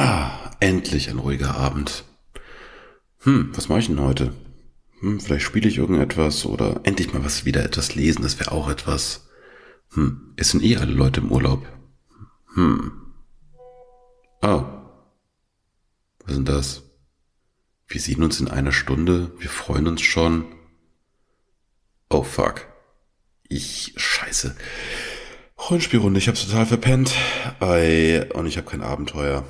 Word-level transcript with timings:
Ah, 0.00 0.52
endlich 0.60 1.10
ein 1.10 1.18
ruhiger 1.18 1.56
Abend. 1.56 2.04
Hm, 3.22 3.50
was 3.56 3.68
mache 3.68 3.80
ich 3.80 3.88
denn 3.88 3.98
heute? 3.98 4.32
Hm, 5.00 5.18
vielleicht 5.18 5.44
spiele 5.44 5.68
ich 5.68 5.78
irgendetwas 5.78 6.46
oder 6.46 6.82
endlich 6.84 7.12
mal 7.12 7.24
was 7.24 7.44
wieder 7.44 7.64
etwas 7.64 7.96
lesen, 7.96 8.22
das 8.22 8.38
wäre 8.38 8.52
auch 8.52 8.70
etwas. 8.70 9.26
Hm, 9.94 10.34
es 10.36 10.50
sind 10.50 10.62
eh 10.62 10.76
alle 10.76 10.92
Leute 10.92 11.18
im 11.18 11.32
Urlaub. 11.32 11.66
Hm. 12.54 12.92
Ah. 14.40 14.84
Was 16.20 16.28
ist 16.30 16.36
denn 16.36 16.44
das? 16.44 16.82
Wir 17.88 18.00
sehen 18.00 18.22
uns 18.22 18.38
in 18.38 18.46
einer 18.46 18.70
Stunde, 18.70 19.32
wir 19.40 19.50
freuen 19.50 19.88
uns 19.88 20.02
schon. 20.02 20.44
Oh 22.08 22.22
fuck. 22.22 22.68
Ich 23.48 23.94
scheiße. 23.96 24.54
Rollenspielrunde, 25.58 26.18
ich 26.20 26.28
hab's 26.28 26.46
total 26.46 26.66
verpennt. 26.66 27.16
Ei, 27.58 28.30
und 28.32 28.46
ich 28.46 28.58
habe 28.58 28.70
kein 28.70 28.82
Abenteuer. 28.82 29.44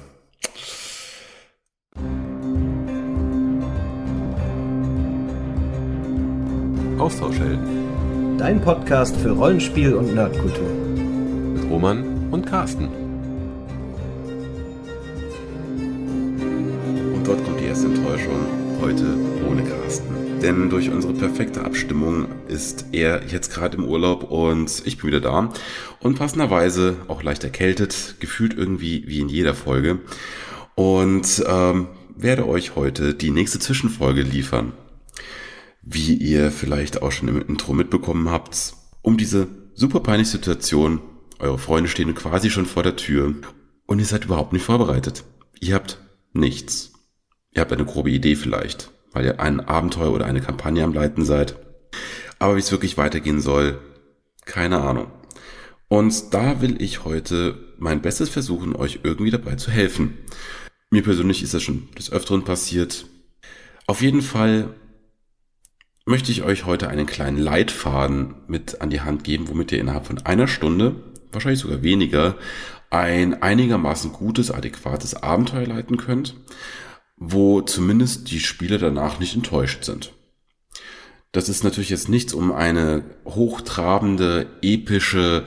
Austauschhelden. 6.98 8.36
Dein 8.38 8.60
Podcast 8.60 9.16
für 9.16 9.30
Rollenspiel 9.30 9.94
und 9.94 10.14
Nerdkultur. 10.14 10.68
Mit 11.54 11.70
Roman 11.70 12.28
und 12.30 12.46
Carsten. 12.46 13.07
Denn 20.48 20.70
durch 20.70 20.88
unsere 20.88 21.12
perfekte 21.12 21.62
Abstimmung 21.62 22.26
ist 22.48 22.86
er 22.92 23.26
jetzt 23.26 23.52
gerade 23.52 23.76
im 23.76 23.84
Urlaub 23.84 24.30
und 24.30 24.82
ich 24.86 24.96
bin 24.96 25.08
wieder 25.08 25.20
da. 25.20 25.52
Und 26.00 26.18
passenderweise 26.18 26.96
auch 27.06 27.22
leicht 27.22 27.44
erkältet, 27.44 28.14
gefühlt 28.18 28.56
irgendwie 28.56 29.06
wie 29.06 29.20
in 29.20 29.28
jeder 29.28 29.54
Folge. 29.54 30.00
Und 30.74 31.44
ähm, 31.46 31.88
werde 32.16 32.48
euch 32.48 32.76
heute 32.76 33.12
die 33.12 33.30
nächste 33.30 33.58
Zwischenfolge 33.58 34.22
liefern. 34.22 34.72
Wie 35.82 36.14
ihr 36.14 36.50
vielleicht 36.50 37.02
auch 37.02 37.12
schon 37.12 37.28
im 37.28 37.42
Intro 37.42 37.74
mitbekommen 37.74 38.30
habt, 38.30 38.72
um 39.02 39.18
diese 39.18 39.48
super 39.74 40.00
peinliche 40.00 40.30
Situation, 40.30 41.02
eure 41.40 41.58
Freunde 41.58 41.90
stehen 41.90 42.14
quasi 42.14 42.48
schon 42.48 42.64
vor 42.64 42.82
der 42.82 42.96
Tür 42.96 43.34
und 43.84 43.98
ihr 43.98 44.06
seid 44.06 44.24
überhaupt 44.24 44.54
nicht 44.54 44.64
vorbereitet. 44.64 45.24
Ihr 45.60 45.74
habt 45.74 45.98
nichts. 46.32 46.94
Ihr 47.50 47.60
habt 47.60 47.72
eine 47.74 47.84
grobe 47.84 48.10
Idee 48.10 48.34
vielleicht, 48.34 48.90
weil 49.12 49.24
ihr 49.24 49.40
ein 49.40 49.60
Abenteuer 49.60 50.12
oder 50.12 50.26
eine 50.26 50.40
Kampagne 50.40 50.84
am 50.84 50.92
Leiten 50.92 51.24
seid. 51.24 51.56
Aber 52.38 52.56
wie 52.56 52.60
es 52.60 52.70
wirklich 52.70 52.96
weitergehen 52.96 53.40
soll, 53.40 53.78
keine 54.44 54.80
Ahnung. 54.80 55.10
Und 55.88 56.34
da 56.34 56.60
will 56.60 56.80
ich 56.82 57.04
heute 57.04 57.58
mein 57.78 58.02
Bestes 58.02 58.28
versuchen, 58.28 58.76
euch 58.76 59.00
irgendwie 59.02 59.30
dabei 59.30 59.54
zu 59.54 59.70
helfen. 59.70 60.18
Mir 60.90 61.02
persönlich 61.02 61.42
ist 61.42 61.54
das 61.54 61.62
schon 61.62 61.88
des 61.98 62.12
Öfteren 62.12 62.44
passiert. 62.44 63.06
Auf 63.86 64.02
jeden 64.02 64.22
Fall 64.22 64.74
möchte 66.04 66.32
ich 66.32 66.42
euch 66.42 66.64
heute 66.64 66.88
einen 66.88 67.06
kleinen 67.06 67.38
Leitfaden 67.38 68.34
mit 68.46 68.80
an 68.80 68.90
die 68.90 69.02
Hand 69.02 69.24
geben, 69.24 69.48
womit 69.48 69.72
ihr 69.72 69.80
innerhalb 69.80 70.06
von 70.06 70.18
einer 70.18 70.48
Stunde, 70.48 70.96
wahrscheinlich 71.32 71.60
sogar 71.60 71.82
weniger, 71.82 72.36
ein 72.90 73.42
einigermaßen 73.42 74.12
gutes, 74.12 74.50
adäquates 74.50 75.14
Abenteuer 75.22 75.66
leiten 75.66 75.98
könnt, 75.98 76.34
wo 77.18 77.60
zumindest 77.60 78.30
die 78.30 78.40
Spieler 78.40 78.78
danach 78.78 79.18
nicht 79.18 79.34
enttäuscht 79.34 79.84
sind. 79.84 80.12
Das 81.32 81.48
ist 81.48 81.62
natürlich 81.64 81.90
jetzt 81.90 82.08
nichts, 82.08 82.32
um 82.32 82.52
eine 82.52 83.04
hochtrabende, 83.24 84.46
epische 84.62 85.44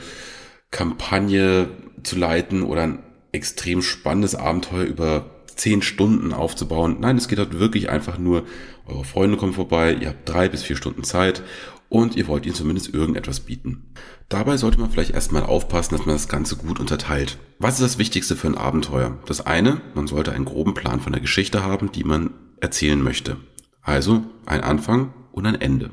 Kampagne 0.70 1.70
zu 2.04 2.18
leiten 2.18 2.64
oder 2.64 2.84
ein 2.84 3.00
extrem 3.32 3.82
spannendes 3.82 4.36
Abenteuer 4.36 4.84
über 4.84 5.30
zehn 5.56 5.82
Stunden 5.82 6.34
aufzubauen. 6.34 6.98
Nein, 7.00 7.18
es 7.18 7.28
geht 7.28 7.40
halt 7.40 7.60
wirklich 7.60 7.90
einfach 7.90 8.18
nur, 8.18 8.46
eure 8.86 9.06
Freunde 9.06 9.38
kommen 9.38 9.54
vorbei, 9.54 9.94
ihr 9.94 10.10
habt 10.10 10.28
drei 10.28 10.50
bis 10.50 10.64
vier 10.64 10.76
Stunden 10.76 11.04
Zeit 11.04 11.44
und 11.91 12.16
ihr 12.16 12.29
wollt 12.29 12.46
ihnen 12.46 12.56
zumindest 12.56 12.94
irgendetwas 12.94 13.41
bieten. 13.41 13.91
Dabei 14.29 14.56
sollte 14.56 14.79
man 14.79 14.90
vielleicht 14.90 15.12
erstmal 15.12 15.44
aufpassen, 15.44 15.97
dass 15.97 16.06
man 16.06 16.16
das 16.16 16.29
Ganze 16.29 16.56
gut 16.56 16.79
unterteilt. 16.79 17.38
Was 17.59 17.75
ist 17.75 17.81
das 17.81 17.97
Wichtigste 17.97 18.38
für 18.38 18.47
ein 18.47 18.57
Abenteuer? 18.57 19.19
Das 19.25 19.46
eine, 19.46 19.81
man 19.94 20.07
sollte 20.07 20.31
einen 20.31 20.46
groben 20.46 20.74
Plan 20.74 21.01
von 21.01 21.12
der 21.12 21.22
Geschichte 21.22 21.66
haben, 21.66 21.91
die 21.91 22.06
man 22.06 22.30
erzählen 22.62 23.01
möchte. 23.01 23.35
Also 23.81 24.24
ein 24.46 24.62
Anfang 24.62 25.13
und 25.34 25.46
ein 25.46 25.59
Ende. 25.59 25.90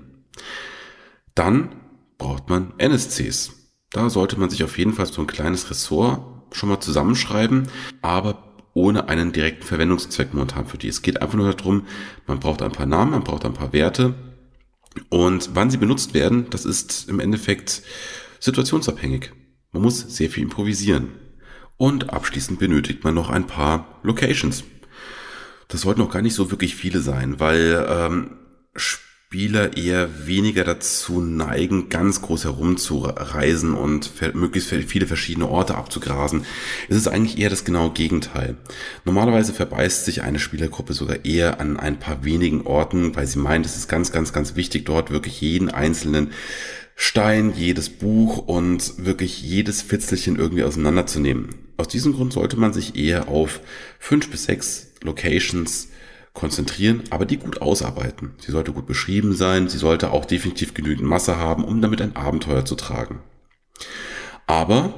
Dann 1.35 1.71
braucht 2.17 2.49
man 2.49 2.75
NSCs. 2.79 3.73
Da 3.91 4.09
sollte 4.09 4.39
man 4.39 4.51
sich 4.51 4.63
auf 4.63 4.79
jeden 4.79 4.93
Fall 4.93 5.07
so 5.07 5.21
ein 5.21 5.27
kleines 5.27 5.69
Ressort 5.69 6.21
schon 6.53 6.69
mal 6.69 6.79
zusammenschreiben, 6.79 7.67
aber 8.03 8.55
ohne 8.73 9.09
einen 9.09 9.33
direkten 9.33 9.65
Verwendungszweck 9.65 10.33
momentan 10.33 10.67
für 10.67 10.79
die. 10.79 10.87
Es 10.87 11.03
geht 11.03 11.21
einfach 11.21 11.37
nur 11.37 11.53
darum, 11.53 11.87
man 12.29 12.39
braucht 12.39 12.63
ein 12.63 12.71
paar 12.71 12.87
Namen, 12.87 13.11
man 13.11 13.25
braucht 13.25 13.45
ein 13.45 13.55
paar 13.55 13.73
Werte 13.73 14.15
und 15.09 15.51
wann 15.55 15.71
sie 15.71 15.77
benutzt 15.77 16.15
werden, 16.15 16.47
das 16.51 16.65
ist 16.65 17.09
im 17.09 17.21
Endeffekt 17.21 17.83
situationsabhängig. 18.41 19.33
Man 19.73 19.83
muss 19.83 19.99
sehr 20.01 20.31
viel 20.31 20.45
improvisieren. 20.45 21.13
Und 21.77 22.11
abschließend 22.11 22.59
benötigt 22.59 23.05
man 23.05 23.15
noch 23.15 23.31
ein 23.31 23.47
paar 23.47 24.01
Locations. 24.03 24.65
Das 25.69 25.83
sollten 25.83 26.01
noch 26.01 26.11
gar 26.11 26.23
nicht 26.23 26.35
so 26.35 26.51
wirklich 26.51 26.75
viele 26.75 27.01
sein, 27.01 27.39
weil 27.39 27.87
ähm, 27.89 28.37
Spieler 29.31 29.77
eher 29.77 30.27
weniger 30.27 30.65
dazu 30.65 31.21
neigen, 31.21 31.91
ganz 31.91 32.23
groß 32.23 32.45
herumzureisen 32.45 33.75
und 33.75 34.11
möglichst 34.33 34.71
viele 34.71 35.07
verschiedene 35.07 35.47
Orte 35.51 35.75
abzugrasen. 35.75 36.47
Es 36.89 36.97
ist 36.97 37.09
eigentlich 37.09 37.37
eher 37.37 37.51
das 37.51 37.67
genaue 37.67 37.93
Gegenteil. 37.93 38.57
Normalerweise 39.05 39.53
verbeißt 39.53 40.07
sich 40.07 40.23
eine 40.23 40.39
Spielergruppe 40.39 40.95
sogar 40.95 41.27
eher 41.27 41.61
an 41.61 41.77
ein 41.77 41.99
paar 41.99 42.25
wenigen 42.25 42.63
Orten, 42.63 43.15
weil 43.17 43.27
sie 43.27 43.39
meint, 43.39 43.67
es 43.67 43.77
ist 43.77 43.87
ganz, 43.87 44.13
ganz, 44.13 44.33
ganz 44.33 44.57
wichtig, 44.57 44.87
dort 44.87 45.11
wirklich 45.11 45.43
jeden 45.43 45.69
einzelnen 45.69 46.33
Stein, 46.97 47.53
jedes 47.55 47.91
Buch 47.91 48.39
und 48.39 49.05
wirklich 49.05 49.43
jedes 49.43 49.83
Fitzelchen 49.83 50.37
irgendwie 50.37 50.65
auseinanderzunehmen. 50.65 51.51
Aus 51.77 51.89
diesem 51.89 52.15
Grund 52.15 52.33
sollte 52.33 52.57
man 52.57 52.73
sich 52.73 52.97
eher 52.97 53.29
auf 53.29 53.61
fünf 53.99 54.31
bis 54.31 54.45
sechs 54.45 54.87
Locations 55.03 55.89
konzentrieren, 56.39 57.03
aber 57.11 57.27
die 57.27 57.37
gut 57.37 57.61
ausarbeiten. 57.61 58.35
Sie 58.39 58.53
sollte 58.53 58.73
gut 58.73 58.87
beschrieben 58.87 59.35
sein, 59.35 59.69
sie 59.69 59.79
sollte 59.79 60.13
auch 60.13 60.25
definitiv 60.25 60.73
genügend 60.73 61.07
Masse 61.07 61.37
haben, 61.37 61.65
um 61.65 61.83
damit 61.83 62.01
ein 62.01 62.15
Abenteuer 62.15 62.65
zu 62.65 62.77
tragen. 62.77 63.21
Aber 64.47 64.95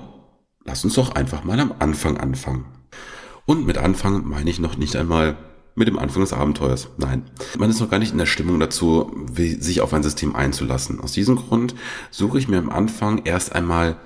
lass 0.64 0.84
uns 0.84 0.94
doch 0.94 1.14
einfach 1.14 1.42
mal 1.42 1.58
am 1.58 1.74
Anfang 1.78 2.18
anfangen. 2.18 2.66
Und 3.46 3.66
mit 3.66 3.78
Anfang 3.78 4.28
meine 4.28 4.50
ich 4.50 4.60
noch 4.60 4.76
nicht 4.76 4.96
einmal 4.96 5.38
mit 5.74 5.88
dem 5.88 5.98
Anfang 5.98 6.20
des 6.20 6.34
Abenteuers. 6.34 6.88
Nein, 6.98 7.24
man 7.58 7.70
ist 7.70 7.80
noch 7.80 7.90
gar 7.90 7.98
nicht 7.98 8.12
in 8.12 8.18
der 8.18 8.26
Stimmung 8.26 8.60
dazu, 8.60 9.10
sich 9.34 9.80
auf 9.80 9.94
ein 9.94 10.02
System 10.02 10.36
einzulassen. 10.36 11.00
Aus 11.00 11.12
diesem 11.12 11.36
Grund 11.36 11.74
suche 12.10 12.38
ich 12.38 12.48
mir 12.48 12.58
am 12.58 12.68
Anfang 12.68 13.24
erst 13.24 13.54
einmal 13.54 13.96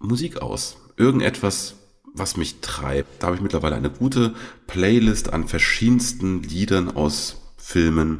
Musik 0.00 0.42
aus. 0.42 0.78
Irgendetwas, 0.96 1.76
was 2.14 2.36
mich 2.36 2.60
treibt. 2.60 3.22
Da 3.22 3.28
habe 3.28 3.36
ich 3.36 3.42
mittlerweile 3.42 3.76
eine 3.76 3.90
gute 3.90 4.34
Playlist 4.66 5.32
an 5.32 5.48
verschiedensten 5.48 6.42
Liedern 6.42 6.88
aus 6.90 7.54
Filmen, 7.56 8.18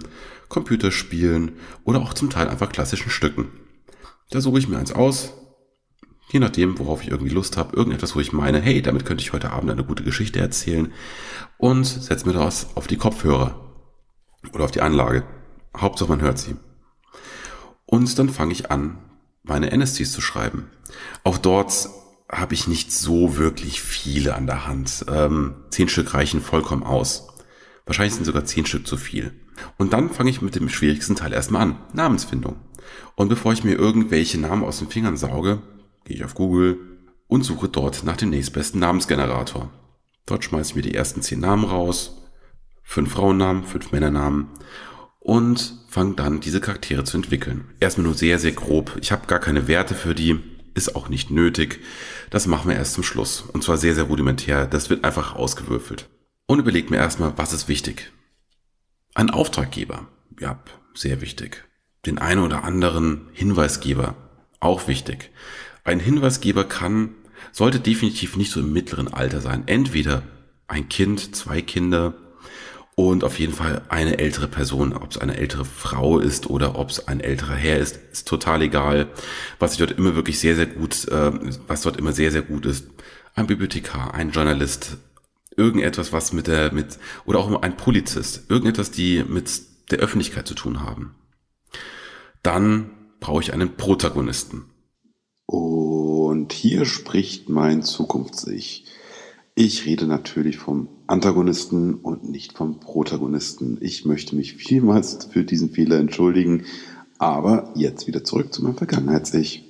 Computerspielen 0.48 1.52
oder 1.84 2.00
auch 2.00 2.14
zum 2.14 2.30
Teil 2.30 2.48
einfach 2.48 2.70
klassischen 2.70 3.10
Stücken. 3.10 3.48
Da 4.30 4.40
suche 4.40 4.58
ich 4.58 4.68
mir 4.68 4.78
eins 4.78 4.92
aus, 4.92 5.32
je 6.30 6.38
nachdem, 6.38 6.78
worauf 6.78 7.02
ich 7.02 7.10
irgendwie 7.10 7.32
Lust 7.32 7.56
habe, 7.56 7.76
irgendetwas, 7.76 8.14
wo 8.14 8.20
ich 8.20 8.32
meine, 8.32 8.60
hey, 8.60 8.82
damit 8.82 9.04
könnte 9.04 9.22
ich 9.22 9.32
heute 9.32 9.50
Abend 9.50 9.70
eine 9.70 9.84
gute 9.84 10.04
Geschichte 10.04 10.38
erzählen 10.38 10.92
und 11.58 11.84
setze 11.84 12.26
mir 12.26 12.32
das 12.32 12.76
auf 12.76 12.86
die 12.86 12.96
Kopfhörer 12.96 13.74
oder 14.52 14.64
auf 14.64 14.70
die 14.70 14.82
Anlage. 14.82 15.24
Hauptsache 15.76 16.08
man 16.08 16.20
hört 16.20 16.38
sie. 16.38 16.56
Und 17.86 18.18
dann 18.18 18.28
fange 18.28 18.52
ich 18.52 18.70
an, 18.70 18.98
meine 19.42 19.70
NSTs 19.76 20.12
zu 20.12 20.20
schreiben. 20.20 20.70
Auch 21.24 21.38
dort 21.38 21.88
habe 22.30 22.54
ich 22.54 22.68
nicht 22.68 22.92
so 22.92 23.36
wirklich 23.36 23.80
viele 23.80 24.34
an 24.34 24.46
der 24.46 24.66
Hand. 24.66 25.04
Ähm, 25.08 25.54
zehn 25.70 25.88
Stück 25.88 26.14
reichen 26.14 26.40
vollkommen 26.40 26.82
aus. 26.82 27.28
Wahrscheinlich 27.86 28.14
sind 28.14 28.24
sogar 28.24 28.44
zehn 28.44 28.66
Stück 28.66 28.86
zu 28.86 28.96
viel. 28.96 29.32
Und 29.78 29.92
dann 29.92 30.10
fange 30.10 30.30
ich 30.30 30.42
mit 30.42 30.54
dem 30.54 30.68
schwierigsten 30.68 31.16
Teil 31.16 31.32
erstmal 31.32 31.62
an. 31.62 31.76
Namensfindung. 31.92 32.56
Und 33.14 33.28
bevor 33.28 33.52
ich 33.52 33.64
mir 33.64 33.74
irgendwelche 33.74 34.38
Namen 34.38 34.64
aus 34.64 34.78
den 34.78 34.88
Fingern 34.88 35.16
sauge, 35.16 35.62
gehe 36.04 36.16
ich 36.16 36.24
auf 36.24 36.34
Google 36.34 36.78
und 37.26 37.42
suche 37.42 37.68
dort 37.68 38.04
nach 38.04 38.16
dem 38.16 38.30
nächstbesten 38.30 38.80
Namensgenerator. 38.80 39.70
Dort 40.26 40.44
schmeiße 40.44 40.70
ich 40.70 40.76
mir 40.76 40.82
die 40.82 40.94
ersten 40.94 41.22
zehn 41.22 41.40
Namen 41.40 41.64
raus. 41.64 42.22
Fünf 42.82 43.12
Frauennamen, 43.12 43.64
fünf 43.64 43.92
Männernamen. 43.92 44.48
Und 45.18 45.84
fange 45.88 46.14
dann 46.14 46.40
diese 46.40 46.60
Charaktere 46.60 47.04
zu 47.04 47.16
entwickeln. 47.16 47.66
Erstmal 47.78 48.06
nur 48.06 48.14
sehr, 48.14 48.38
sehr 48.38 48.52
grob. 48.52 48.96
Ich 49.00 49.12
habe 49.12 49.26
gar 49.26 49.38
keine 49.38 49.68
Werte 49.68 49.94
für 49.94 50.14
die 50.14 50.40
ist 50.74 50.94
auch 50.96 51.08
nicht 51.08 51.30
nötig. 51.30 51.80
Das 52.30 52.46
machen 52.46 52.70
wir 52.70 52.76
erst 52.76 52.94
zum 52.94 53.04
Schluss. 53.04 53.40
Und 53.40 53.64
zwar 53.64 53.76
sehr, 53.76 53.94
sehr 53.94 54.04
rudimentär. 54.04 54.66
Das 54.66 54.90
wird 54.90 55.04
einfach 55.04 55.34
ausgewürfelt. 55.34 56.08
Und 56.46 56.58
überlegt 56.58 56.90
mir 56.90 56.96
erstmal, 56.96 57.36
was 57.36 57.52
ist 57.52 57.68
wichtig? 57.68 58.12
Ein 59.14 59.30
Auftraggeber. 59.30 60.08
Ja, 60.40 60.62
sehr 60.94 61.20
wichtig. 61.20 61.64
Den 62.06 62.18
einen 62.18 62.42
oder 62.42 62.64
anderen 62.64 63.28
Hinweisgeber. 63.32 64.14
Auch 64.60 64.88
wichtig. 64.88 65.30
Ein 65.84 66.00
Hinweisgeber 66.00 66.64
kann, 66.64 67.14
sollte 67.52 67.80
definitiv 67.80 68.36
nicht 68.36 68.50
so 68.50 68.60
im 68.60 68.72
mittleren 68.72 69.08
Alter 69.08 69.40
sein. 69.40 69.64
Entweder 69.66 70.22
ein 70.68 70.88
Kind, 70.88 71.34
zwei 71.34 71.62
Kinder 71.62 72.14
und 73.08 73.24
auf 73.24 73.38
jeden 73.38 73.54
Fall 73.54 73.82
eine 73.88 74.18
ältere 74.18 74.46
Person. 74.46 74.92
Ob 74.92 75.12
es 75.12 75.18
eine 75.18 75.36
ältere 75.38 75.64
Frau 75.64 76.18
ist 76.18 76.50
oder 76.50 76.78
ob 76.78 76.90
es 76.90 77.08
ein 77.08 77.20
älterer 77.20 77.54
Herr 77.54 77.78
ist, 77.78 77.98
ist 78.12 78.28
total 78.28 78.62
egal. 78.62 79.08
Was 79.58 79.72
ich 79.72 79.78
dort 79.78 79.92
immer 79.92 80.14
wirklich 80.14 80.38
sehr, 80.38 80.54
sehr 80.54 80.66
gut, 80.66 81.08
äh, 81.08 81.32
was 81.66 81.82
dort 81.82 81.96
immer 81.96 82.12
sehr, 82.12 82.30
sehr 82.30 82.42
gut 82.42 82.66
ist, 82.66 82.88
ein 83.34 83.46
Bibliothekar, 83.46 84.12
ein 84.12 84.32
Journalist, 84.32 84.98
irgendetwas, 85.56 86.12
was 86.12 86.32
mit 86.32 86.46
der, 86.46 86.72
mit, 86.72 86.98
oder 87.24 87.38
auch 87.38 87.62
ein 87.62 87.76
Polizist, 87.76 88.50
irgendetwas, 88.50 88.90
die 88.90 89.24
mit 89.26 89.50
der 89.90 89.98
Öffentlichkeit 89.98 90.46
zu 90.46 90.54
tun 90.54 90.82
haben. 90.82 91.14
Dann 92.42 92.90
brauche 93.18 93.42
ich 93.42 93.52
einen 93.52 93.76
Protagonisten. 93.76 94.66
Und 95.46 96.52
hier 96.52 96.84
spricht 96.84 97.48
mein 97.48 97.82
Zukunfts-Ich. 97.82 98.84
Ich 99.62 99.84
rede 99.84 100.06
natürlich 100.06 100.56
vom 100.56 100.88
Antagonisten 101.06 101.96
und 101.96 102.24
nicht 102.24 102.56
vom 102.56 102.80
Protagonisten. 102.80 103.76
Ich 103.82 104.06
möchte 104.06 104.34
mich 104.34 104.54
vielmals 104.54 105.28
für 105.30 105.44
diesen 105.44 105.68
Fehler 105.68 105.98
entschuldigen, 105.98 106.64
aber 107.18 107.70
jetzt 107.76 108.06
wieder 108.06 108.24
zurück 108.24 108.54
zu 108.54 108.62
meinem 108.62 108.78
Vergangenheits-Ich. 108.78 109.62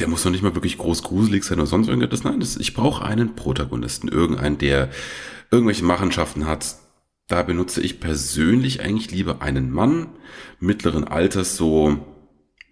Der 0.00 0.08
muss 0.08 0.24
doch 0.24 0.32
nicht 0.32 0.42
mal 0.42 0.56
wirklich 0.56 0.78
groß 0.78 1.04
gruselig 1.04 1.44
sein 1.44 1.60
oder 1.60 1.68
sonst 1.68 1.86
irgendetwas. 1.86 2.24
Nein, 2.24 2.40
das, 2.40 2.56
ich 2.56 2.74
brauche 2.74 3.04
einen 3.04 3.36
Protagonisten, 3.36 4.08
irgendeinen, 4.08 4.58
der 4.58 4.90
irgendwelche 5.52 5.84
Machenschaften 5.84 6.48
hat. 6.48 6.74
Da 7.28 7.44
benutze 7.44 7.80
ich 7.82 8.00
persönlich 8.00 8.80
eigentlich 8.80 9.12
lieber 9.12 9.42
einen 9.42 9.70
Mann 9.70 10.08
mittleren 10.58 11.04
Alters, 11.04 11.56
so 11.56 11.98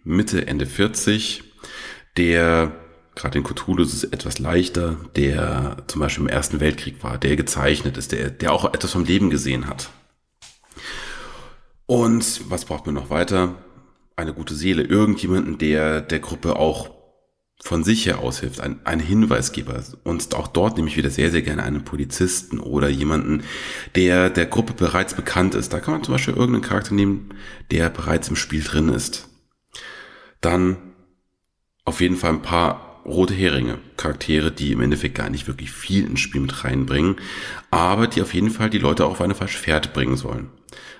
Mitte, 0.02 0.49
Ende 0.49 0.66
40, 0.66 1.44
der 2.16 2.85
gerade 3.16 3.38
in 3.38 3.44
Cthulhu 3.44 3.82
ist 3.82 3.94
es 3.94 4.04
etwas 4.04 4.38
leichter, 4.38 4.96
der 5.16 5.78
zum 5.88 6.00
Beispiel 6.00 6.24
im 6.24 6.28
Ersten 6.28 6.60
Weltkrieg 6.60 7.02
war, 7.02 7.18
der 7.18 7.34
gezeichnet 7.34 7.96
ist, 7.96 8.12
der, 8.12 8.30
der 8.30 8.52
auch 8.52 8.72
etwas 8.72 8.92
vom 8.92 9.04
Leben 9.04 9.30
gesehen 9.30 9.66
hat. 9.66 9.90
Und 11.86 12.48
was 12.50 12.64
braucht 12.66 12.86
man 12.86 12.94
noch 12.94 13.10
weiter? 13.10 13.56
Eine 14.16 14.34
gute 14.34 14.54
Seele, 14.54 14.82
irgendjemanden, 14.82 15.58
der 15.58 16.00
der 16.00 16.20
Gruppe 16.20 16.56
auch 16.56 16.90
von 17.62 17.84
sich 17.84 18.04
her 18.06 18.18
aushilft, 18.18 18.60
ein, 18.60 18.80
ein 18.84 19.00
Hinweisgeber. 19.00 19.82
Und 20.04 20.34
auch 20.34 20.46
dort 20.46 20.76
nehme 20.76 20.88
ich 20.88 20.96
wieder 20.96 21.10
sehr, 21.10 21.30
sehr 21.30 21.42
gerne 21.42 21.62
einen 21.62 21.84
Polizisten 21.84 22.60
oder 22.60 22.88
jemanden, 22.88 23.44
der 23.94 24.28
der 24.28 24.46
Gruppe 24.46 24.74
bereits 24.74 25.14
bekannt 25.14 25.54
ist. 25.54 25.72
Da 25.72 25.80
kann 25.80 25.94
man 25.94 26.04
zum 26.04 26.12
Beispiel 26.12 26.34
irgendeinen 26.34 26.62
Charakter 26.62 26.94
nehmen, 26.94 27.30
der 27.70 27.88
bereits 27.88 28.28
im 28.28 28.36
Spiel 28.36 28.62
drin 28.62 28.90
ist. 28.90 29.28
Dann 30.42 30.76
auf 31.84 32.00
jeden 32.00 32.16
Fall 32.16 32.32
ein 32.32 32.42
paar 32.42 32.85
rote 33.06 33.34
Heringe, 33.34 33.78
Charaktere, 33.96 34.50
die 34.50 34.72
im 34.72 34.80
Endeffekt 34.80 35.14
gar 35.14 35.30
nicht 35.30 35.46
wirklich 35.46 35.70
viel 35.70 36.04
ins 36.04 36.20
Spiel 36.20 36.40
mit 36.40 36.64
reinbringen, 36.64 37.16
aber 37.70 38.08
die 38.08 38.20
auf 38.20 38.34
jeden 38.34 38.50
Fall 38.50 38.68
die 38.68 38.78
Leute 38.78 39.06
auch 39.06 39.12
auf 39.12 39.20
eine 39.20 39.34
falsche 39.34 39.58
Fährte 39.58 39.88
bringen 39.88 40.16
sollen. 40.16 40.50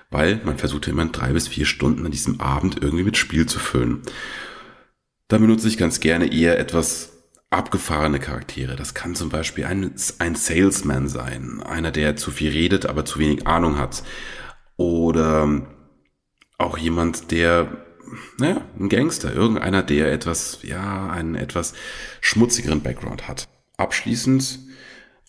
Weil 0.09 0.39
man 0.45 0.57
versucht 0.57 0.87
immer 0.87 1.05
drei 1.05 1.33
bis 1.33 1.49
vier 1.49 1.65
Stunden 1.65 2.05
an 2.05 2.11
diesem 2.11 2.39
Abend 2.39 2.81
irgendwie 2.81 3.03
mit 3.03 3.17
Spiel 3.17 3.45
zu 3.45 3.59
füllen. 3.59 4.03
Da 5.27 5.37
benutze 5.37 5.67
ich 5.67 5.77
ganz 5.77 5.99
gerne 5.99 6.31
eher 6.31 6.57
etwas 6.57 7.11
abgefahrene 7.49 8.19
Charaktere. 8.19 8.77
Das 8.77 8.93
kann 8.93 9.15
zum 9.15 9.29
Beispiel 9.29 9.65
ein, 9.65 9.93
ein 10.19 10.35
Salesman 10.35 11.09
sein, 11.09 11.61
einer, 11.61 11.91
der 11.91 12.15
zu 12.15 12.31
viel 12.31 12.51
redet, 12.51 12.85
aber 12.85 13.03
zu 13.03 13.19
wenig 13.19 13.47
Ahnung 13.47 13.77
hat. 13.77 14.03
Oder 14.77 15.67
auch 16.57 16.77
jemand, 16.77 17.31
der 17.31 17.86
naja, 18.37 18.65
ein 18.79 18.89
Gangster, 18.89 19.33
irgendeiner, 19.33 19.83
der 19.83 20.11
etwas, 20.11 20.59
ja, 20.63 21.09
einen 21.09 21.35
etwas 21.35 21.73
schmutzigeren 22.21 22.81
Background 22.81 23.27
hat. 23.27 23.47
Abschließend 23.77 24.59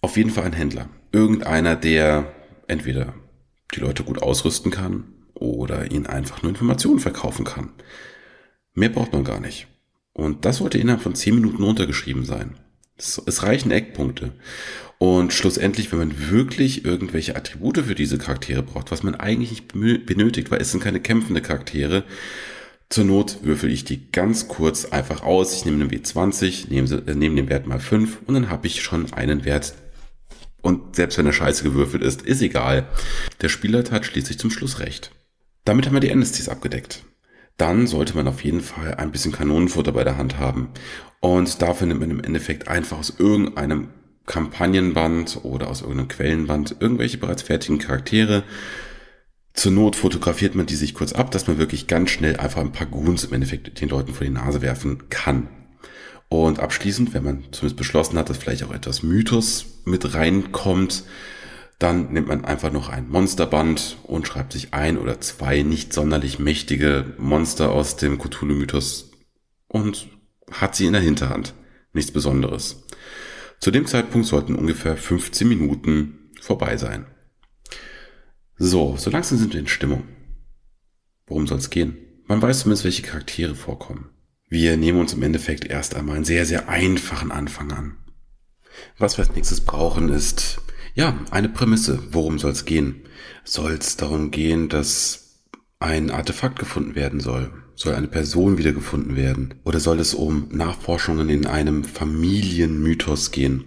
auf 0.01 0.17
jeden 0.17 0.31
Fall 0.31 0.45
ein 0.45 0.53
Händler. 0.53 0.89
Irgendeiner, 1.13 1.77
der 1.77 2.33
entweder 2.67 3.15
die 3.75 3.81
Leute 3.81 4.05
gut 4.05 4.23
ausrüsten 4.23 4.71
kann 4.71 5.05
oder 5.35 5.91
ihnen 5.91 6.07
einfach 6.07 6.43
nur 6.43 6.51
Informationen 6.51 7.01
verkaufen 7.01 7.45
kann. 7.45 7.71
Mehr 8.75 8.89
braucht 8.91 9.13
man 9.13 9.25
gar 9.25 9.41
nicht. 9.41 9.67
Und 10.13 10.45
das 10.45 10.59
sollte 10.59 10.79
innerhalb 10.79 11.03
von 11.03 11.15
10 11.15 11.35
Minuten 11.35 11.63
runtergeschrieben 11.63 12.25
sein. 12.25 12.57
Es, 12.97 13.43
reichen 13.45 13.71
Eckpunkte. 13.71 14.33
Und 14.99 15.33
schlussendlich, 15.33 15.93
wenn 15.93 16.01
man 16.01 16.31
wirklich 16.31 16.85
irgendwelche 16.85 17.37
Attribute 17.37 17.79
für 17.79 17.95
diese 17.95 18.19
Charaktere 18.19 18.65
braucht, 18.65 18.91
was 18.91 19.05
man 19.05 19.15
eigentlich 19.15 19.51
nicht 19.51 19.69
benötigt, 20.07 20.51
weil 20.51 20.61
es 20.61 20.73
sind 20.73 20.83
keine 20.83 20.99
kämpfende 20.99 21.41
Charaktere, 21.41 22.03
zur 22.91 23.05
Not 23.05 23.39
würfel 23.43 23.71
ich 23.71 23.85
die 23.85 24.11
ganz 24.11 24.49
kurz 24.49 24.87
einfach 24.87 25.23
aus. 25.23 25.55
Ich 25.55 25.65
nehme 25.65 25.87
den 25.87 25.91
W20, 25.91 26.71
nehme, 26.71 27.03
äh, 27.07 27.15
nehme 27.15 27.37
den 27.37 27.49
Wert 27.49 27.67
mal 27.67 27.81
5 27.81 28.21
und 28.27 28.35
dann 28.35 28.51
habe 28.51 28.67
ich 28.67 28.83
schon 28.83 29.13
einen 29.13 29.45
Wert. 29.45 29.75
Und 30.63 30.97
selbst 30.97 31.19
wenn 31.19 31.27
er 31.27 31.33
scheiße 31.33 31.65
gewürfelt 31.65 32.03
ist, 32.03 32.23
ist 32.23 32.43
egal. 32.43 32.87
Der 33.41 33.49
Spieler 33.49 33.85
hat 33.91 34.07
schließlich 34.07 34.39
zum 34.39 34.51
Schluss 34.51 34.81
recht. 34.81 35.13
Damit 35.65 35.87
haben 35.87 35.95
wir 35.95 36.01
die 36.01 36.11
NSCs 36.11 36.49
abgedeckt. 36.49 37.05
Dann 37.59 37.87
sollte 37.87 38.17
man 38.17 38.29
auf 38.29 38.43
jeden 38.43 38.61
Fall 38.61 38.95
ein 38.95 39.13
bisschen 39.13 39.33
Kanonenfutter 39.33 39.93
bei 39.93 40.05
der 40.05 40.17
Hand 40.17 40.39
haben. 40.39 40.71
Und 41.21 41.61
dafür 41.61 41.87
nimmt 41.87 42.01
man 42.01 42.11
im 42.11 42.25
Endeffekt 42.25 42.69
einfach 42.69 42.99
aus 42.99 43.15
irgendeinem 43.19 43.89
Kampagnenband 44.27 45.41
oder 45.43 45.69
aus 45.69 45.81
irgendeinem 45.81 46.09
Quellenband 46.09 46.77
irgendwelche 46.81 47.19
bereits 47.19 47.43
fertigen 47.43 47.79
Charaktere, 47.79 48.45
zur 49.59 49.73
Not 49.73 49.97
fotografiert 49.97 50.55
man 50.55 50.67
die 50.67 50.77
sich 50.77 50.95
kurz 50.95 51.13
ab, 51.13 51.33
dass 51.33 51.49
man 51.49 51.59
wirklich 51.59 51.89
ganz 51.89 52.11
schnell 52.11 52.37
einfach 52.37 52.61
ein 52.61 52.71
paar 52.71 52.87
Goons 52.87 53.25
im 53.25 53.33
Endeffekt 53.33 53.81
den 53.81 53.89
Leuten 53.89 54.15
vor 54.15 54.25
die 54.25 54.33
Nase 54.33 54.63
werfen 54.63 55.09
kann. 55.11 55.49
Und 56.29 56.61
abschließend, 56.61 57.13
wenn 57.13 57.25
man 57.25 57.45
zumindest 57.51 57.77
beschlossen 57.77 58.19
hat, 58.19 58.31
dass 58.31 58.39
vielleicht 58.39 58.63
auch 58.63 58.73
etwas 58.73 59.03
Mythos 59.03 59.67
mit 59.85 60.15
reinkommt, 60.15 61.03
dann 61.81 62.13
nimmt 62.13 62.29
man 62.29 62.45
einfach 62.45 62.71
noch 62.71 62.89
ein 62.89 63.09
Monsterband 63.09 63.99
und 64.05 64.29
schreibt 64.29 64.53
sich 64.53 64.75
ein 64.75 64.97
oder 64.97 65.21
zwei 65.21 65.63
nicht 65.63 65.93
sonderlich 65.93 66.39
mächtige 66.39 67.15
Monster 67.19 67.73
aus 67.73 67.97
dem 67.97 68.19
Cthulhu-Mythos 68.19 69.11
und 69.67 70.07
hat 70.53 70.77
sie 70.77 70.87
in 70.87 70.93
der 70.93 71.03
Hinterhand. 71.03 71.55
Nichts 71.93 72.13
Besonderes. 72.13 72.85
Zu 73.59 73.73
dem 73.73 73.87
Zeitpunkt 73.87 74.29
sollten 74.29 74.55
ungefähr 74.55 74.97
15 74.97 75.49
Minuten 75.49 76.31
vorbei 76.41 76.77
sein. 76.77 77.07
So, 78.61 78.97
so 78.97 79.09
langsam 79.11 79.39
sind 79.39 79.53
wir 79.53 79.61
in 79.61 79.69
Stimmung. 79.69 80.03
Worum 81.29 81.47
soll 81.47 81.59
es 81.59 81.71
gehen? 81.71 81.97
Man 82.27 82.43
weiß 82.43 82.61
zumindest, 82.61 82.85
welche 82.85 83.03
Charaktere 83.03 83.55
vorkommen. 83.55 84.11
Wir 84.49 84.77
nehmen 84.77 84.99
uns 84.99 85.13
im 85.13 85.23
Endeffekt 85.23 85.65
erst 85.65 85.95
einmal 85.95 86.17
einen 86.17 86.25
sehr, 86.25 86.45
sehr 86.45 86.69
einfachen 86.69 87.31
Anfang 87.31 87.71
an. 87.71 87.97
Was 88.99 89.17
wir 89.17 89.25
als 89.25 89.35
nächstes 89.35 89.61
brauchen 89.61 90.09
ist, 90.09 90.61
ja, 90.95 91.17
eine 91.31 91.49
Prämisse. 91.49 92.03
Worum 92.11 92.41
soll 92.41 92.51
es 92.51 92.65
gehen? 92.65 93.03
Soll 93.45 93.73
es 93.73 93.97
darum 93.97 94.33
gehen, 94.33 94.69
dass 94.69 95.45
ein 95.79 96.11
Artefakt 96.11 96.59
gefunden 96.59 96.97
werden 96.97 97.21
soll? 97.21 97.53
Soll 97.77 97.95
eine 97.95 98.09
Person 98.09 98.59
wiedergefunden 98.59 99.15
werden? 99.15 99.55
Oder 99.65 99.79
soll 99.79 100.01
es 100.01 100.15
um 100.15 100.49
Nachforschungen 100.51 101.29
in 101.29 101.47
einem 101.47 101.85
Familienmythos 101.85 103.31
gehen? 103.31 103.67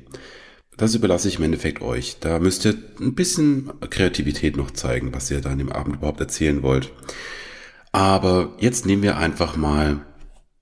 Das 0.82 0.96
überlasse 0.96 1.28
ich 1.28 1.38
im 1.38 1.44
Endeffekt 1.44 1.84
euch. 1.84 2.18
Da 2.22 2.40
müsst 2.40 2.66
ihr 2.66 2.74
ein 3.00 3.14
bisschen 3.14 3.72
Kreativität 3.92 4.58
noch 4.58 4.72
zeigen, 4.72 5.14
was 5.14 5.30
ihr 5.30 5.40
da 5.40 5.52
an 5.52 5.60
dem 5.60 5.72
Abend 5.72 5.98
überhaupt 5.98 6.20
erzählen 6.20 6.64
wollt. 6.64 6.92
Aber 7.92 8.56
jetzt 8.60 8.88
nehmen 8.88 9.04
wir 9.04 9.16
einfach 9.16 9.56
mal 9.56 10.04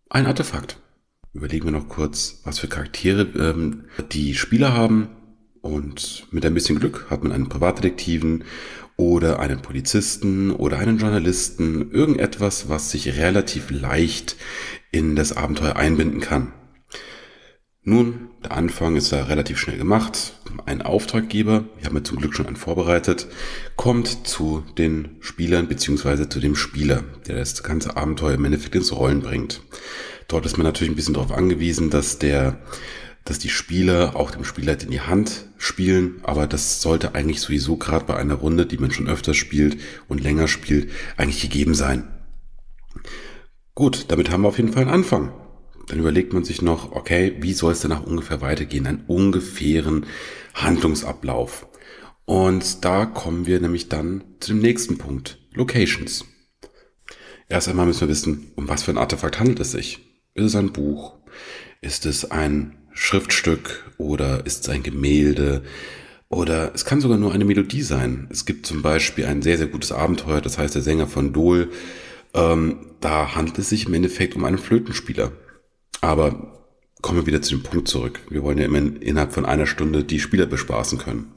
ein 0.09 0.25
Artefakt. 0.25 0.77
Überlegen 1.31 1.67
wir 1.67 1.71
noch 1.71 1.87
kurz, 1.87 2.41
was 2.43 2.59
für 2.59 2.67
Charaktere 2.67 3.21
ähm, 3.21 3.85
die 4.11 4.35
Spieler 4.35 4.73
haben. 4.73 5.07
Und 5.61 6.27
mit 6.31 6.45
ein 6.45 6.53
bisschen 6.53 6.79
Glück 6.81 7.05
hat 7.09 7.23
man 7.23 7.31
einen 7.31 7.47
Privatdetektiven 7.47 8.43
oder 8.97 9.39
einen 9.39 9.61
Polizisten 9.61 10.51
oder 10.51 10.79
einen 10.79 10.97
Journalisten. 10.97 11.91
Irgendetwas, 11.91 12.67
was 12.67 12.91
sich 12.91 13.15
relativ 13.15 13.71
leicht 13.71 14.35
in 14.91 15.15
das 15.15 15.37
Abenteuer 15.37 15.77
einbinden 15.77 16.19
kann. 16.19 16.51
Nun, 17.83 18.29
der 18.43 18.51
Anfang 18.51 18.97
ist 18.97 19.11
ja 19.11 19.23
relativ 19.23 19.57
schnell 19.57 19.77
gemacht. 19.77 20.33
Ein 20.65 20.81
Auftraggeber, 20.81 21.65
wir 21.77 21.85
haben 21.85 21.95
ja 21.95 22.03
zum 22.03 22.17
Glück 22.17 22.35
schon 22.35 22.45
einen 22.45 22.57
vorbereitet, 22.57 23.27
kommt 23.77 24.27
zu 24.27 24.63
den 24.77 25.15
Spielern 25.21 25.67
beziehungsweise 25.67 26.27
zu 26.27 26.39
dem 26.39 26.55
Spieler, 26.55 27.03
der 27.27 27.37
das 27.37 27.63
ganze 27.63 27.95
Abenteuer 27.95 28.33
im 28.33 28.45
Endeffekt 28.45 28.75
ins 28.75 28.93
Rollen 28.93 29.21
bringt. 29.21 29.61
Dort 30.27 30.45
ist 30.45 30.57
man 30.57 30.65
natürlich 30.65 30.91
ein 30.91 30.95
bisschen 30.95 31.13
darauf 31.13 31.31
angewiesen, 31.31 31.89
dass 31.89 32.19
der 32.19 32.59
dass 33.25 33.37
die 33.37 33.49
Spieler 33.49 34.15
auch 34.15 34.31
dem 34.31 34.43
Spieler 34.43 34.81
in 34.81 34.89
die 34.89 35.01
Hand 35.01 35.45
spielen, 35.57 36.19
aber 36.23 36.47
das 36.47 36.81
sollte 36.81 37.13
eigentlich 37.13 37.41
sowieso 37.41 37.77
gerade 37.77 38.05
bei 38.05 38.15
einer 38.15 38.33
Runde, 38.33 38.65
die 38.65 38.77
man 38.77 38.91
schon 38.91 39.07
öfter 39.07 39.35
spielt 39.35 39.77
und 40.07 40.23
länger 40.23 40.47
spielt, 40.47 40.89
eigentlich 41.15 41.41
gegeben 41.41 41.75
sein. 41.75 42.07
Gut, 43.75 44.05
damit 44.07 44.31
haben 44.31 44.41
wir 44.41 44.47
auf 44.47 44.57
jeden 44.57 44.73
Fall 44.73 44.83
einen 44.83 44.91
Anfang. 44.91 45.31
Dann 45.89 45.99
überlegt 45.99 46.33
man 46.33 46.43
sich 46.43 46.61
noch, 46.61 46.91
okay, 46.93 47.35
wie 47.39 47.53
soll 47.53 47.73
es 47.73 47.81
denn 47.81 47.89
nach 47.89 48.03
ungefähr 48.03 48.41
weitergehen? 48.41 48.87
Einen 48.87 49.03
ungefähren 49.07 50.05
Handlungsablauf. 50.53 51.67
Und 52.25 52.85
da 52.85 53.05
kommen 53.05 53.47
wir 53.47 53.59
nämlich 53.59 53.89
dann 53.89 54.23
zu 54.39 54.53
dem 54.53 54.59
nächsten 54.59 54.97
Punkt. 54.97 55.39
Locations. 55.53 56.25
Erst 57.49 57.67
einmal 57.67 57.87
müssen 57.87 58.01
wir 58.01 58.09
wissen, 58.09 58.51
um 58.55 58.69
was 58.69 58.83
für 58.83 58.91
ein 58.91 58.99
Artefakt 58.99 59.39
handelt 59.39 59.59
es 59.59 59.71
sich. 59.71 59.99
Ist 60.35 60.45
es 60.45 60.55
ein 60.55 60.71
Buch? 60.71 61.17
Ist 61.81 62.05
es 62.05 62.29
ein 62.29 62.77
Schriftstück 62.93 63.91
oder 63.97 64.45
ist 64.45 64.63
es 64.63 64.69
ein 64.69 64.83
Gemälde 64.83 65.63
oder 66.29 66.71
es 66.75 66.85
kann 66.85 67.01
sogar 67.01 67.17
nur 67.17 67.33
eine 67.33 67.45
Melodie 67.45 67.81
sein. 67.81 68.27
Es 68.29 68.45
gibt 68.45 68.67
zum 68.67 68.83
Beispiel 68.83 69.25
ein 69.25 69.41
sehr, 69.41 69.57
sehr 69.57 69.67
gutes 69.67 69.91
Abenteuer, 69.91 70.41
das 70.41 70.59
heißt 70.59 70.75
der 70.75 70.83
Sänger 70.83 71.07
von 71.07 71.33
Dol. 71.33 71.71
Ähm, 72.35 72.91
da 72.99 73.33
handelt 73.35 73.57
es 73.57 73.69
sich 73.69 73.87
im 73.87 73.93
Endeffekt 73.95 74.35
um 74.35 74.45
einen 74.45 74.59
Flötenspieler. 74.59 75.31
Aber 76.01 76.65
kommen 77.01 77.19
wir 77.19 77.25
wieder 77.25 77.41
zu 77.41 77.55
dem 77.55 77.63
Punkt 77.63 77.87
zurück. 77.87 78.19
Wir 78.29 78.43
wollen 78.43 78.57
ja 78.57 78.65
immer 78.65 78.79
innerhalb 78.79 79.33
von 79.33 79.45
einer 79.45 79.65
Stunde 79.65 80.03
die 80.03 80.19
Spieler 80.19 80.45
bespaßen 80.45 80.97
können. 80.97 81.31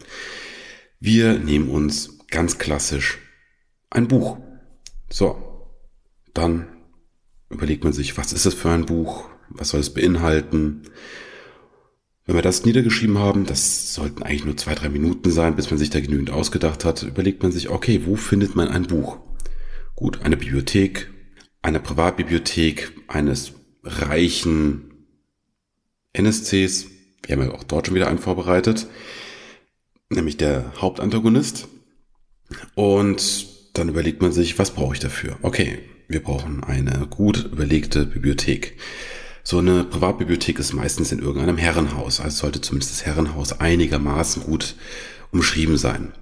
Wir 1.00 1.38
nehmen 1.38 1.68
uns 1.68 2.18
ganz 2.28 2.58
klassisch 2.58 3.18
ein 3.90 4.08
Buch. 4.08 4.38
So, 5.10 5.68
dann 6.34 6.68
überlegt 7.50 7.84
man 7.84 7.92
sich, 7.92 8.16
was 8.16 8.32
ist 8.32 8.46
das 8.46 8.54
für 8.54 8.70
ein 8.70 8.86
Buch? 8.86 9.28
Was 9.50 9.70
soll 9.70 9.80
es 9.80 9.92
beinhalten? 9.92 10.82
Wenn 12.24 12.36
wir 12.36 12.42
das 12.42 12.64
niedergeschrieben 12.64 13.18
haben, 13.18 13.46
das 13.46 13.94
sollten 13.94 14.22
eigentlich 14.22 14.44
nur 14.44 14.56
zwei, 14.56 14.74
drei 14.74 14.88
Minuten 14.88 15.30
sein, 15.30 15.56
bis 15.56 15.70
man 15.70 15.78
sich 15.78 15.90
da 15.90 16.00
genügend 16.00 16.30
ausgedacht 16.30 16.84
hat, 16.84 17.02
überlegt 17.02 17.42
man 17.42 17.52
sich, 17.52 17.68
okay, 17.68 18.02
wo 18.06 18.16
findet 18.16 18.54
man 18.54 18.68
ein 18.68 18.84
Buch? 18.84 19.18
Gut, 19.96 20.22
eine 20.22 20.36
Bibliothek, 20.36 21.10
eine 21.62 21.80
Privatbibliothek 21.80 22.92
eines 23.08 23.52
reichen 23.82 25.06
NSCs. 26.12 26.86
Wir 27.24 27.36
haben 27.36 27.44
ja 27.44 27.54
auch 27.54 27.64
dort 27.64 27.86
schon 27.86 27.94
wieder 27.94 28.08
einen 28.08 28.18
vorbereitet, 28.18 28.86
nämlich 30.10 30.36
der 30.36 30.72
Hauptantagonist. 30.80 31.68
Und 32.74 33.46
dann 33.74 33.88
überlegt 33.88 34.20
man 34.20 34.32
sich, 34.32 34.58
was 34.58 34.72
brauche 34.72 34.94
ich 34.94 35.00
dafür? 35.00 35.38
Okay, 35.42 35.78
wir 36.08 36.22
brauchen 36.22 36.62
eine 36.62 37.06
gut 37.08 37.50
überlegte 37.52 38.04
Bibliothek. 38.04 38.76
So 39.44 39.58
eine 39.58 39.84
Privatbibliothek 39.84 40.58
ist 40.58 40.72
meistens 40.72 41.10
in 41.10 41.18
irgendeinem 41.18 41.56
Herrenhaus, 41.56 42.20
also 42.20 42.36
sollte 42.36 42.60
zumindest 42.60 42.92
das 42.92 43.06
Herrenhaus 43.06 43.58
einigermaßen 43.58 44.42
gut 44.44 44.76
umschrieben 45.32 45.76
sein. 45.76 46.12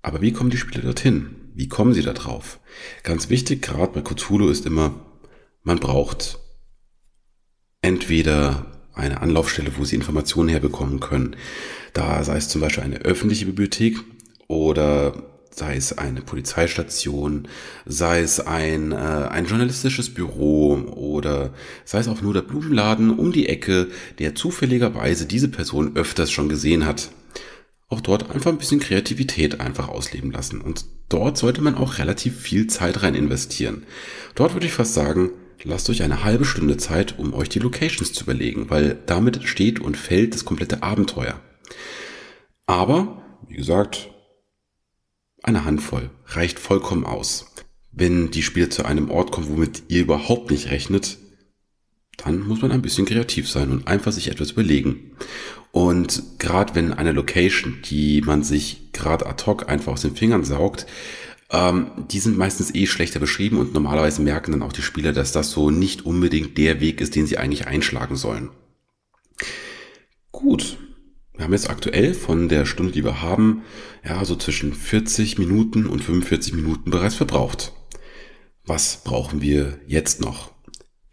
Aber 0.00 0.20
wie 0.22 0.32
kommen 0.32 0.50
die 0.50 0.56
Spieler 0.56 0.82
dorthin? 0.82 1.36
Wie 1.54 1.68
kommen 1.68 1.94
sie 1.94 2.02
da 2.02 2.12
drauf? 2.12 2.58
Ganz 3.04 3.28
wichtig, 3.28 3.62
gerade 3.62 3.92
bei 3.92 4.00
Cthulhu 4.00 4.48
ist 4.48 4.66
immer, 4.66 4.94
man 5.62 5.78
braucht 5.78 6.40
entweder 7.82 8.66
eine 8.94 9.20
Anlaufstelle, 9.20 9.72
wo 9.76 9.84
sie 9.84 9.96
Informationen 9.96 10.48
herbekommen 10.48 11.00
können. 11.00 11.36
Da 11.92 12.22
sei 12.24 12.36
es 12.36 12.48
zum 12.48 12.60
Beispiel 12.60 12.84
eine 12.84 12.98
öffentliche 12.98 13.46
Bibliothek 13.46 13.98
oder 14.48 15.14
sei 15.54 15.76
es 15.76 15.98
eine 15.98 16.22
Polizeistation, 16.22 17.48
sei 17.84 18.20
es 18.20 18.40
ein, 18.40 18.92
äh, 18.92 18.96
ein 18.96 19.46
journalistisches 19.46 20.12
Büro 20.12 20.74
oder 20.94 21.52
sei 21.84 21.98
es 21.98 22.08
auch 22.08 22.22
nur 22.22 22.32
der 22.32 22.42
Blumenladen 22.42 23.10
um 23.10 23.32
die 23.32 23.48
Ecke, 23.48 23.88
der 24.18 24.34
zufälligerweise 24.34 25.26
diese 25.26 25.48
Person 25.48 25.96
öfters 25.96 26.30
schon 26.30 26.48
gesehen 26.48 26.86
hat. 26.86 27.10
Auch 27.88 28.00
dort 28.00 28.30
einfach 28.30 28.50
ein 28.50 28.58
bisschen 28.58 28.80
Kreativität 28.80 29.60
einfach 29.60 29.88
ausleben 29.88 30.32
lassen. 30.32 30.62
Und 30.62 30.86
dort 31.10 31.36
sollte 31.36 31.60
man 31.60 31.74
auch 31.74 31.98
relativ 31.98 32.40
viel 32.40 32.66
Zeit 32.68 33.02
rein 33.02 33.14
investieren. 33.14 33.84
Dort 34.34 34.54
würde 34.54 34.66
ich 34.66 34.72
fast 34.72 34.94
sagen, 34.94 35.30
lasst 35.64 35.88
euch 35.90 36.02
eine 36.02 36.24
halbe 36.24 36.44
Stunde 36.44 36.76
Zeit, 36.76 37.18
um 37.18 37.34
euch 37.34 37.48
die 37.48 37.58
Locations 37.58 38.12
zu 38.12 38.24
überlegen, 38.24 38.70
weil 38.70 38.98
damit 39.06 39.44
steht 39.44 39.80
und 39.80 39.96
fällt 39.96 40.34
das 40.34 40.44
komplette 40.44 40.82
Abenteuer. 40.82 41.40
Aber, 42.66 43.22
wie 43.48 43.56
gesagt, 43.56 44.10
eine 45.42 45.64
Handvoll 45.64 46.10
reicht 46.26 46.58
vollkommen 46.58 47.04
aus. 47.04 47.46
Wenn 47.90 48.30
die 48.30 48.42
Spieler 48.42 48.70
zu 48.70 48.84
einem 48.84 49.10
Ort 49.10 49.32
kommen, 49.32 49.48
womit 49.48 49.82
ihr 49.88 50.02
überhaupt 50.02 50.50
nicht 50.50 50.70
rechnet, 50.70 51.18
dann 52.16 52.40
muss 52.40 52.62
man 52.62 52.72
ein 52.72 52.82
bisschen 52.82 53.06
kreativ 53.06 53.48
sein 53.48 53.70
und 53.70 53.88
einfach 53.88 54.12
sich 54.12 54.28
etwas 54.28 54.52
überlegen. 54.52 55.16
Und 55.72 56.38
gerade 56.38 56.74
wenn 56.74 56.92
eine 56.92 57.12
Location, 57.12 57.78
die 57.84 58.20
man 58.20 58.44
sich 58.44 58.92
gerade 58.92 59.26
ad 59.26 59.44
hoc 59.46 59.68
einfach 59.68 59.92
aus 59.92 60.02
den 60.02 60.14
Fingern 60.16 60.44
saugt, 60.44 60.86
ähm, 61.52 61.90
die 62.10 62.18
sind 62.18 62.38
meistens 62.38 62.74
eh 62.74 62.86
schlechter 62.86 63.20
beschrieben 63.20 63.58
und 63.58 63.74
normalerweise 63.74 64.22
merken 64.22 64.52
dann 64.52 64.62
auch 64.62 64.72
die 64.72 64.82
Spieler, 64.82 65.12
dass 65.12 65.32
das 65.32 65.50
so 65.50 65.70
nicht 65.70 66.06
unbedingt 66.06 66.56
der 66.56 66.80
Weg 66.80 67.00
ist, 67.00 67.14
den 67.14 67.26
sie 67.26 67.36
eigentlich 67.36 67.66
einschlagen 67.66 68.16
sollen. 68.16 68.50
Gut, 70.30 70.78
wir 71.34 71.44
haben 71.44 71.52
jetzt 71.52 71.68
aktuell 71.68 72.14
von 72.14 72.48
der 72.48 72.64
Stunde, 72.64 72.92
die 72.92 73.04
wir 73.04 73.20
haben, 73.20 73.62
ja, 74.04 74.24
so 74.24 74.34
zwischen 74.34 74.72
40 74.72 75.38
Minuten 75.38 75.86
und 75.86 76.02
45 76.02 76.54
Minuten 76.54 76.90
bereits 76.90 77.14
verbraucht. 77.14 77.72
Was 78.64 79.02
brauchen 79.04 79.42
wir 79.42 79.78
jetzt 79.86 80.20
noch? 80.20 80.52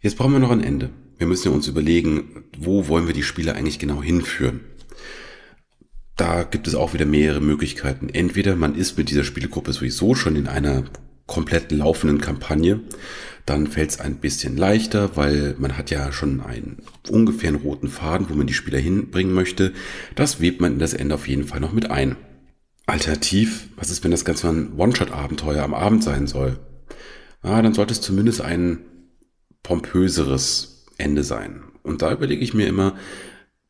Jetzt 0.00 0.16
brauchen 0.16 0.32
wir 0.32 0.38
noch 0.38 0.50
ein 0.50 0.62
Ende. 0.62 0.90
Wir 1.18 1.26
müssen 1.26 1.48
ja 1.48 1.54
uns 1.54 1.68
überlegen, 1.68 2.44
wo 2.58 2.88
wollen 2.88 3.06
wir 3.06 3.14
die 3.14 3.22
Spieler 3.22 3.54
eigentlich 3.54 3.78
genau 3.78 4.02
hinführen. 4.02 4.60
Da 6.20 6.42
gibt 6.42 6.68
es 6.68 6.74
auch 6.74 6.92
wieder 6.92 7.06
mehrere 7.06 7.40
Möglichkeiten. 7.40 8.10
Entweder 8.10 8.54
man 8.54 8.74
ist 8.74 8.98
mit 8.98 9.08
dieser 9.08 9.24
Spielegruppe 9.24 9.72
sowieso 9.72 10.14
schon 10.14 10.36
in 10.36 10.48
einer 10.48 10.84
komplett 11.24 11.72
laufenden 11.72 12.20
Kampagne, 12.20 12.80
dann 13.46 13.66
fällt 13.66 13.88
es 13.88 14.00
ein 14.00 14.16
bisschen 14.16 14.58
leichter, 14.58 15.16
weil 15.16 15.54
man 15.58 15.78
hat 15.78 15.90
ja 15.90 16.12
schon 16.12 16.42
einen 16.42 16.82
ungefähren 17.08 17.54
roten 17.56 17.88
Faden, 17.88 18.28
wo 18.28 18.34
man 18.34 18.46
die 18.46 18.52
Spieler 18.52 18.78
hinbringen 18.78 19.32
möchte. 19.32 19.72
Das 20.14 20.42
webt 20.42 20.60
man 20.60 20.74
in 20.74 20.78
das 20.78 20.92
Ende 20.92 21.14
auf 21.14 21.26
jeden 21.26 21.44
Fall 21.44 21.60
noch 21.60 21.72
mit 21.72 21.90
ein. 21.90 22.16
Alternativ, 22.84 23.70
was 23.76 23.88
ist, 23.88 24.04
wenn 24.04 24.10
das 24.10 24.26
Ganze 24.26 24.50
ein 24.50 24.74
One-Shot-Abenteuer 24.76 25.62
am 25.62 25.72
Abend 25.72 26.04
sein 26.04 26.26
soll? 26.26 26.58
Ja, 27.42 27.62
dann 27.62 27.72
sollte 27.72 27.94
es 27.94 28.02
zumindest 28.02 28.42
ein 28.42 28.80
pompöseres 29.62 30.84
Ende 30.98 31.24
sein. 31.24 31.62
Und 31.82 32.02
da 32.02 32.12
überlege 32.12 32.44
ich 32.44 32.52
mir 32.52 32.66
immer 32.66 32.94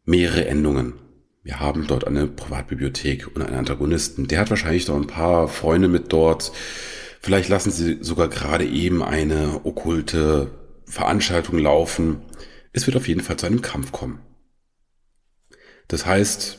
mehrere 0.05 0.47
Endungen. 0.47 0.95
Wir 1.43 1.59
haben 1.59 1.87
dort 1.87 2.07
eine 2.07 2.27
Privatbibliothek 2.27 3.35
und 3.35 3.43
einen 3.43 3.57
Antagonisten. 3.57 4.29
Der 4.29 4.41
hat 4.41 4.51
wahrscheinlich 4.51 4.87
noch 4.89 4.97
ein 4.97 5.07
paar 5.07 5.49
Freunde 5.49 5.89
mit 5.89 6.13
dort. 6.13 6.53
Vielleicht 7.21 7.49
lassen 7.49 7.71
sie 7.71 7.99
sogar 8.03 8.29
gerade 8.29 8.67
eben 8.67 9.03
eine 9.03 9.65
okkulte 9.65 10.51
Veranstaltung 10.85 11.59
laufen. 11.59 12.23
Es 12.73 12.87
wird 12.87 12.97
auf 12.97 13.09
jeden 13.09 13.23
Fall 13.23 13.37
zu 13.37 13.47
einem 13.47 13.63
Kampf 13.63 13.91
kommen. 13.91 14.21
Das 15.89 16.05
heißt, 16.05 16.59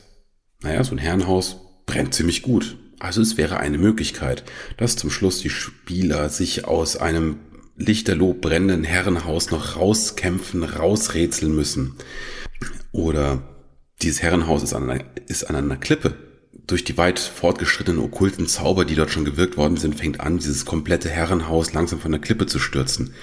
naja, 0.61 0.83
so 0.83 0.91
ein 0.91 0.97
Herrenhaus 0.97 1.57
brennt 1.85 2.13
ziemlich 2.13 2.41
gut. 2.41 2.77
Also 2.99 3.21
es 3.21 3.37
wäre 3.37 3.57
eine 3.57 3.77
Möglichkeit, 3.77 4.43
dass 4.77 4.95
zum 4.95 5.09
Schluss 5.09 5.39
die 5.39 5.49
Spieler 5.49 6.29
sich 6.29 6.65
aus 6.65 6.97
einem 6.97 7.39
lichterloh 7.77 8.33
brennenden 8.33 8.83
Herrenhaus 8.83 9.51
noch 9.51 9.77
rauskämpfen, 9.77 10.63
rausrätseln 10.63 11.55
müssen. 11.55 11.95
Oder 12.91 13.50
dieses 14.01 14.21
Herrenhaus 14.21 14.63
ist 14.63 14.73
an 14.73 14.89
einer, 14.89 15.03
ist 15.27 15.43
an 15.49 15.55
einer 15.55 15.77
Klippe 15.77 16.15
durch 16.67 16.83
die 16.83 16.97
weit 16.97 17.19
fortgeschrittenen 17.19 18.01
okkulten 18.01 18.47
Zauber, 18.47 18.85
die 18.85 18.95
dort 18.95 19.11
schon 19.11 19.25
gewirkt 19.25 19.57
worden 19.57 19.77
sind, 19.77 19.95
fängt 19.95 20.19
an, 20.19 20.37
dieses 20.37 20.65
komplette 20.65 21.09
Herrenhaus 21.09 21.73
langsam 21.73 21.99
von 21.99 22.11
der 22.11 22.21
Klippe 22.21 22.45
zu 22.45 22.59
stürzen. 22.59 23.13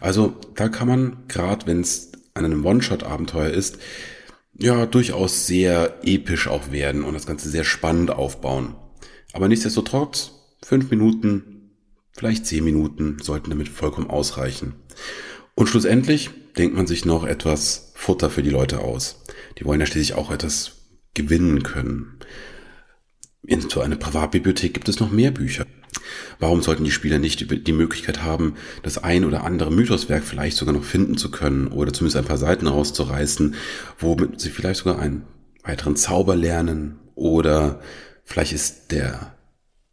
Also 0.00 0.36
da 0.54 0.68
kann 0.68 0.88
man, 0.88 1.16
gerade 1.28 1.66
wenn 1.66 1.80
es 1.80 2.12
an 2.34 2.44
einem 2.44 2.64
One-Shot-Abenteuer 2.64 3.50
ist, 3.50 3.78
ja, 4.58 4.86
durchaus 4.86 5.46
sehr 5.46 5.98
episch 6.02 6.48
auch 6.48 6.70
werden 6.70 7.04
und 7.04 7.14
das 7.14 7.26
Ganze 7.26 7.50
sehr 7.50 7.64
spannend 7.64 8.10
aufbauen. 8.10 8.74
Aber 9.32 9.48
nichtsdestotrotz, 9.48 10.32
fünf 10.64 10.90
Minuten, 10.90 11.72
vielleicht 12.12 12.46
zehn 12.46 12.64
Minuten 12.64 13.18
sollten 13.22 13.50
damit 13.50 13.68
vollkommen 13.68 14.08
ausreichen. 14.08 14.74
Und 15.54 15.68
schlussendlich 15.68 16.30
denkt 16.56 16.74
man 16.74 16.86
sich 16.86 17.04
noch 17.04 17.24
etwas 17.24 17.92
Futter 17.94 18.30
für 18.30 18.42
die 18.42 18.50
Leute 18.50 18.80
aus. 18.80 19.22
Die 19.58 19.64
wollen 19.64 19.80
ja 19.80 19.86
schließlich 19.86 20.14
auch 20.14 20.30
etwas 20.30 20.72
gewinnen 21.14 21.62
können. 21.62 22.18
In 23.46 23.68
so 23.68 23.80
einer 23.80 23.96
Privatbibliothek 23.96 24.74
gibt 24.74 24.88
es 24.88 25.00
noch 25.00 25.10
mehr 25.10 25.30
Bücher. 25.30 25.66
Warum 26.38 26.62
sollten 26.62 26.84
die 26.84 26.90
Spieler 26.90 27.18
nicht 27.18 27.66
die 27.66 27.72
Möglichkeit 27.72 28.22
haben, 28.22 28.56
das 28.82 28.98
ein 28.98 29.24
oder 29.24 29.44
andere 29.44 29.70
Mythoswerk 29.70 30.24
vielleicht 30.24 30.56
sogar 30.56 30.74
noch 30.74 30.84
finden 30.84 31.16
zu 31.16 31.30
können 31.30 31.68
oder 31.68 31.92
zumindest 31.92 32.16
ein 32.16 32.24
paar 32.24 32.36
Seiten 32.36 32.66
rauszureißen, 32.66 33.54
womit 33.98 34.40
sie 34.40 34.50
vielleicht 34.50 34.80
sogar 34.80 34.98
einen 34.98 35.24
weiteren 35.62 35.96
Zauber 35.96 36.36
lernen 36.36 36.98
oder 37.14 37.80
vielleicht 38.24 38.52
ist 38.52 38.92
der 38.92 39.35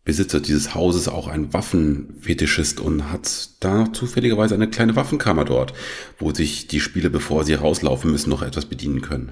Besitzer 0.06 0.42
dieses 0.42 0.76
Hauses 0.76 1.08
auch 1.08 1.28
ein 1.28 1.54
Waffenfetischist 1.54 2.82
und 2.82 3.10
hat 3.10 3.52
da 3.62 3.92
zufälligerweise 3.94 4.54
eine 4.54 4.70
kleine 4.70 4.98
Waffenkammer 4.98 5.46
dort, 5.46 5.74
wo 6.20 6.34
sich 6.34 6.68
die 6.68 6.82
Spieler, 6.82 7.10
bevor 7.10 7.46
sie 7.46 7.54
rauslaufen 7.54 8.12
müssen, 8.12 8.30
noch 8.30 8.42
etwas 8.42 8.66
bedienen 8.66 9.02
können. 9.02 9.32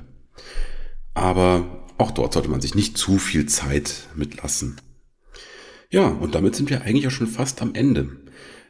Aber 1.13 1.87
auch 1.97 2.11
dort 2.11 2.33
sollte 2.33 2.49
man 2.49 2.61
sich 2.61 2.73
nicht 2.73 2.97
zu 2.97 3.17
viel 3.17 3.47
Zeit 3.47 4.07
mitlassen. 4.15 4.79
Ja, 5.89 6.07
und 6.07 6.35
damit 6.35 6.55
sind 6.55 6.69
wir 6.69 6.83
eigentlich 6.83 7.07
auch 7.07 7.11
schon 7.11 7.27
fast 7.27 7.61
am 7.61 7.75
Ende. 7.75 8.09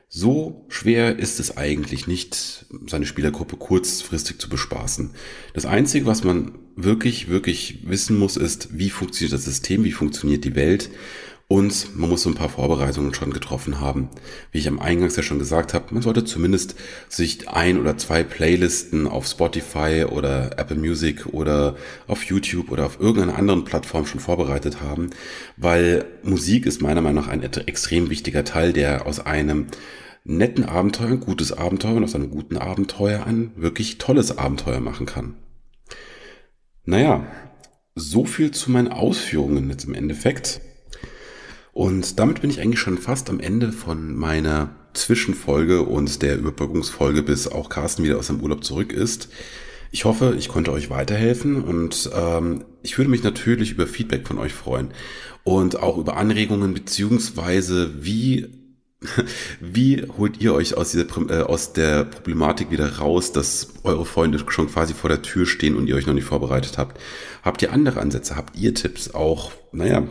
So 0.10 0.66
schwer 0.70 1.20
ist 1.20 1.40
es 1.40 1.56
eigentlich 1.56 2.08
nicht, 2.08 2.66
seine 2.88 3.06
Spielergruppe 3.06 3.56
kurzfristig 3.58 4.40
zu 4.40 4.50
bespaßen. 4.50 5.12
Das 5.54 5.66
Einzige, 5.66 6.08
was 6.08 6.24
man 6.24 6.58
wirklich, 6.76 7.30
wirklich 7.30 7.88
wissen 7.88 8.18
muss, 8.18 8.36
ist, 8.36 8.78
wie 8.78 8.90
funktioniert 8.90 9.34
das 9.34 9.46
System, 9.46 9.84
wie 9.84 9.92
funktioniert 9.92 10.44
die 10.44 10.56
Welt 10.56 10.90
Und 11.52 11.98
man 11.98 12.10
muss 12.10 12.22
so 12.22 12.30
ein 12.30 12.36
paar 12.36 12.48
Vorbereitungen 12.48 13.14
schon 13.14 13.34
getroffen 13.34 13.82
haben. 13.82 14.08
Wie 14.54 14.60
ich 14.60 14.70
am 14.70 14.80
Eingangs 14.80 15.18
ja 15.18 15.22
schon 15.22 15.38
gesagt 15.38 15.74
habe, 15.74 15.94
man 15.94 16.02
sollte 16.02 16.24
zumindest 16.24 16.76
sich 17.10 17.50
ein 17.50 17.78
oder 17.78 17.98
zwei 17.98 18.24
Playlisten 18.24 19.06
auf 19.06 19.28
Spotify 19.28 20.06
oder 20.10 20.58
Apple 20.58 20.78
Music 20.78 21.26
oder 21.34 21.76
auf 22.08 22.24
YouTube 22.24 22.72
oder 22.72 22.86
auf 22.86 23.02
irgendeiner 23.02 23.38
anderen 23.38 23.66
Plattform 23.66 24.06
schon 24.06 24.22
vorbereitet 24.22 24.80
haben, 24.80 25.10
weil 25.58 26.06
Musik 26.24 26.66
ist 26.66 26.82
meiner 26.82 27.02
Meinung 27.02 27.26
nach 27.26 27.30
ein 27.30 27.44
extrem 27.44 28.10
wichtiger 28.10 28.46
Teil, 28.46 28.72
der 28.72 29.06
aus 29.06 29.20
einem 29.20 29.68
netten 30.24 30.64
Abenteuer 30.64 31.10
ein 31.10 31.20
gutes 31.20 31.52
Abenteuer 31.52 31.96
und 31.96 32.06
aus 32.06 32.16
einem 32.16 32.32
guten 32.32 32.56
Abenteuer 32.56 33.26
ein 33.26 33.52
wirklich 33.58 33.98
tolles 33.98 34.38
Abenteuer 34.38 34.80
machen 34.80 35.06
kann. 35.06 35.34
Naja, 36.86 37.26
so 37.94 38.24
viel 38.24 38.52
zu 38.52 38.72
meinen 38.72 38.88
Ausführungen 38.88 39.70
jetzt 39.70 39.84
im 39.84 39.96
Endeffekt. 39.96 40.62
Und 41.74 42.20
damit 42.20 42.42
bin 42.42 42.50
ich 42.50 42.60
eigentlich 42.60 42.80
schon 42.80 42.98
fast 42.98 43.30
am 43.30 43.40
Ende 43.40 43.72
von 43.72 44.16
meiner 44.16 44.76
Zwischenfolge 44.94 45.84
und 45.84 46.22
der 46.22 46.38
Überbrückungsfolge, 46.38 47.24
bis 47.24 47.48
auch 47.48 47.70
Carsten 47.70 48.04
wieder 48.04 48.18
aus 48.18 48.28
dem 48.28 48.42
Urlaub 48.42 48.64
zurück 48.64 48.92
ist. 48.92 49.30
Ich 49.92 50.06
hoffe, 50.06 50.36
ich 50.38 50.48
konnte 50.48 50.72
euch 50.72 50.90
weiterhelfen 50.90 51.64
und 51.64 52.10
ähm, 52.16 52.64
ich 52.82 52.98
würde 52.98 53.12
mich 53.12 53.24
natürlich 53.24 53.72
über 53.72 53.88
Feedback 53.88 54.28
von 54.28 54.38
euch 54.38 54.54
freuen 54.54 54.90
und 55.44 55.80
auch 55.80 55.98
über 55.98 56.18
Anregungen 56.18 56.74
beziehungsweise 56.74 58.04
wie 58.04 58.48
wie 59.60 60.06
holt 60.18 60.40
ihr 60.42 60.54
euch 60.54 60.78
aus, 60.78 60.92
dieser, 60.92 61.08
äh, 61.30 61.42
aus 61.42 61.74
der 61.74 62.06
Problematik 62.06 62.70
wieder 62.70 62.98
raus, 62.98 63.32
dass 63.32 63.70
eure 63.84 64.06
Freunde 64.06 64.44
schon 64.48 64.70
quasi 64.70 64.94
vor 64.94 65.10
der 65.10 65.24
Tür 65.24 65.46
stehen 65.48 65.76
und 65.76 65.88
ihr 65.88 65.96
euch 65.96 66.06
noch 66.06 66.14
nicht 66.14 66.26
vorbereitet 66.26 66.78
habt? 66.78 67.02
Habt 67.42 67.62
ihr 67.64 67.74
andere 67.74 68.00
Ansätze? 68.00 68.36
Habt 68.36 68.56
ihr 68.58 68.76
Tipps? 68.76 69.16
Auch, 69.16 69.52
naja, 69.72 70.04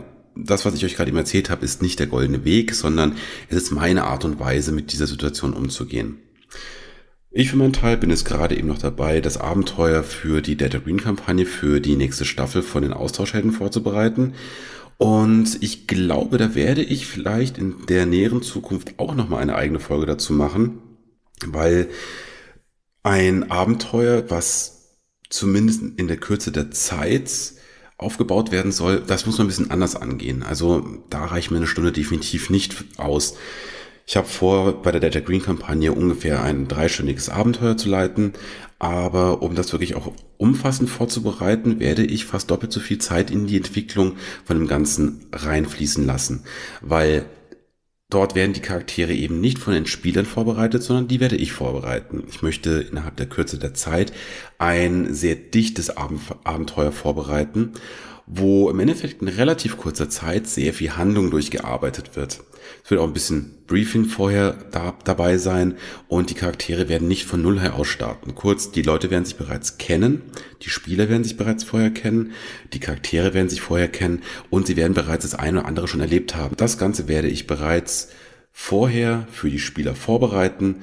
das, 0.45 0.65
was 0.65 0.73
ich 0.75 0.85
euch 0.85 0.95
gerade 0.95 1.09
eben 1.09 1.17
erzählt 1.17 1.49
habe, 1.49 1.65
ist 1.65 1.81
nicht 1.81 1.99
der 1.99 2.07
goldene 2.07 2.43
Weg, 2.43 2.75
sondern 2.75 3.15
es 3.49 3.57
ist 3.57 3.71
meine 3.71 4.03
Art 4.05 4.25
und 4.25 4.39
Weise, 4.39 4.71
mit 4.71 4.91
dieser 4.93 5.07
Situation 5.07 5.53
umzugehen. 5.53 6.17
Ich 7.33 7.49
für 7.49 7.55
meinen 7.55 7.71
Teil 7.71 7.95
bin 7.95 8.09
jetzt 8.09 8.25
gerade 8.25 8.57
eben 8.57 8.67
noch 8.67 8.77
dabei, 8.77 9.21
das 9.21 9.37
Abenteuer 9.37 10.03
für 10.03 10.41
die 10.41 10.57
Data 10.57 10.79
Green 10.79 10.99
Kampagne 10.99 11.45
für 11.45 11.79
die 11.79 11.95
nächste 11.95 12.25
Staffel 12.25 12.61
von 12.61 12.83
den 12.83 12.91
Austauschhelden 12.91 13.53
vorzubereiten. 13.53 14.33
Und 14.97 15.63
ich 15.63 15.87
glaube, 15.87 16.37
da 16.37 16.55
werde 16.55 16.83
ich 16.83 17.07
vielleicht 17.07 17.57
in 17.57 17.85
der 17.87 18.05
näheren 18.05 18.41
Zukunft 18.41 18.99
auch 18.99 19.15
nochmal 19.15 19.41
eine 19.41 19.55
eigene 19.55 19.79
Folge 19.79 20.05
dazu 20.05 20.33
machen, 20.33 20.79
weil 21.45 21.87
ein 23.01 23.49
Abenteuer, 23.49 24.29
was 24.29 24.97
zumindest 25.29 25.81
in 25.95 26.07
der 26.07 26.17
Kürze 26.17 26.51
der 26.51 26.69
Zeit 26.71 27.53
aufgebaut 28.01 28.51
werden 28.51 28.71
soll, 28.71 29.01
das 29.05 29.25
muss 29.25 29.37
man 29.37 29.45
ein 29.45 29.49
bisschen 29.49 29.71
anders 29.71 29.95
angehen. 29.95 30.43
Also 30.43 30.85
da 31.09 31.25
reicht 31.25 31.51
mir 31.51 31.57
eine 31.57 31.67
Stunde 31.67 31.91
definitiv 31.91 32.49
nicht 32.49 32.83
aus. 32.97 33.35
Ich 34.07 34.17
habe 34.17 34.27
vor, 34.27 34.81
bei 34.81 34.91
der 34.91 34.99
Data 34.99 35.19
Green 35.19 35.43
Kampagne 35.43 35.93
ungefähr 35.93 36.43
ein 36.43 36.67
dreistündiges 36.67 37.29
Abenteuer 37.29 37.77
zu 37.77 37.89
leiten, 37.89 38.33
aber 38.79 39.43
um 39.43 39.55
das 39.55 39.71
wirklich 39.71 39.95
auch 39.95 40.11
umfassend 40.37 40.89
vorzubereiten, 40.89 41.79
werde 41.79 42.03
ich 42.03 42.25
fast 42.25 42.49
doppelt 42.49 42.73
so 42.73 42.79
viel 42.79 42.97
Zeit 42.97 43.29
in 43.29 43.45
die 43.45 43.57
Entwicklung 43.57 44.13
von 44.43 44.57
dem 44.57 44.67
Ganzen 44.67 45.27
reinfließen 45.31 46.05
lassen, 46.05 46.43
weil 46.81 47.25
dort 48.11 48.35
werden 48.35 48.53
die 48.53 48.61
Charaktere 48.61 49.13
eben 49.13 49.41
nicht 49.41 49.57
von 49.57 49.73
den 49.73 49.87
Spielern 49.87 50.25
vorbereitet, 50.25 50.83
sondern 50.83 51.07
die 51.07 51.19
werde 51.19 51.37
ich 51.37 51.53
vorbereiten. 51.53 52.23
Ich 52.29 52.43
möchte 52.43 52.85
innerhalb 52.91 53.15
der 53.15 53.25
Kürze 53.25 53.57
der 53.57 53.73
Zeit 53.73 54.13
ein 54.59 55.13
sehr 55.13 55.35
dichtes 55.35 55.97
Abenteuer 55.97 56.91
vorbereiten, 56.91 57.71
wo 58.27 58.69
im 58.69 58.79
Endeffekt 58.79 59.21
in 59.21 59.27
relativ 59.27 59.77
kurzer 59.77 60.09
Zeit 60.09 60.47
sehr 60.47 60.73
viel 60.73 60.95
Handlung 60.95 61.31
durchgearbeitet 61.31 62.15
wird. 62.15 62.41
Es 62.83 62.91
wird 62.91 62.99
auch 62.99 63.07
ein 63.07 63.13
bisschen 63.13 63.63
Briefing 63.67 64.05
vorher 64.05 64.53
da, 64.71 64.97
dabei 65.03 65.37
sein 65.37 65.75
und 66.07 66.29
die 66.29 66.33
Charaktere 66.33 66.89
werden 66.89 67.07
nicht 67.07 67.25
von 67.25 67.41
Null 67.41 67.59
her 67.59 67.75
aus 67.75 67.87
starten. 67.87 68.35
Kurz, 68.35 68.71
die 68.71 68.81
Leute 68.81 69.09
werden 69.09 69.25
sich 69.25 69.37
bereits 69.37 69.77
kennen, 69.77 70.21
die 70.61 70.69
Spieler 70.69 71.09
werden 71.09 71.23
sich 71.23 71.37
bereits 71.37 71.63
vorher 71.63 71.91
kennen, 71.91 72.31
die 72.73 72.79
Charaktere 72.79 73.33
werden 73.33 73.49
sich 73.49 73.61
vorher 73.61 73.87
kennen 73.87 74.21
und 74.49 74.67
sie 74.67 74.75
werden 74.75 74.93
bereits 74.93 75.23
das 75.23 75.35
eine 75.35 75.59
oder 75.59 75.67
andere 75.67 75.87
schon 75.87 76.01
erlebt 76.01 76.35
haben. 76.35 76.55
Das 76.57 76.77
Ganze 76.77 77.07
werde 77.07 77.29
ich 77.29 77.47
bereits 77.47 78.09
vorher 78.51 79.27
für 79.31 79.49
die 79.49 79.59
Spieler 79.59 79.95
vorbereiten 79.95 80.81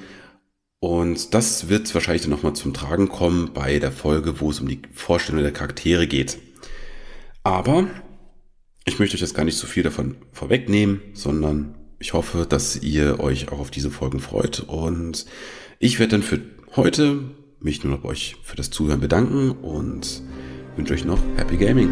und 0.81 1.35
das 1.35 1.68
wird 1.68 1.92
wahrscheinlich 1.92 2.22
dann 2.22 2.31
nochmal 2.31 2.55
zum 2.55 2.72
Tragen 2.72 3.09
kommen 3.09 3.51
bei 3.53 3.79
der 3.79 3.92
Folge, 3.92 4.40
wo 4.40 4.51
es 4.51 4.61
um 4.61 4.68
die 4.68 4.81
Vorstellung 4.94 5.42
der 5.42 5.53
Charaktere 5.53 6.07
geht. 6.07 6.38
Aber 7.42 7.88
ich 8.85 8.98
möchte 8.98 9.14
euch 9.14 9.20
jetzt 9.20 9.35
gar 9.35 9.44
nicht 9.44 9.59
so 9.59 9.66
viel 9.66 9.83
davon 9.83 10.16
vorwegnehmen, 10.33 11.03
sondern 11.14 11.74
ich 11.98 12.12
hoffe, 12.12 12.46
dass 12.48 12.76
ihr 12.76 13.20
euch 13.20 13.50
auch 13.50 13.58
auf 13.58 13.70
diese 13.70 13.90
Folgen 13.90 14.20
freut. 14.20 14.61
Und 14.61 15.26
ich 15.78 15.98
werde 15.98 16.12
dann 16.12 16.22
für 16.22 16.40
heute 16.76 17.20
mich 17.61 17.82
nur 17.82 17.94
noch 17.94 18.02
bei 18.02 18.11
euch 18.11 18.37
für 18.42 18.56
das 18.56 18.70
Zuhören 18.70 19.00
bedanken 19.00 19.50
und 19.50 20.22
wünsche 20.76 20.94
euch 20.94 21.04
noch 21.04 21.18
Happy 21.37 21.56
Gaming. 21.56 21.90